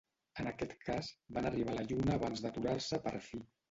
[0.43, 3.49] En aquest cas, van arribar a la Lluna abans d'aturar-se per fi.